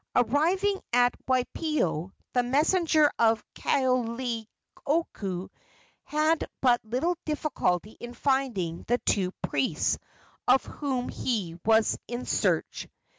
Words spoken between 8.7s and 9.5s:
the two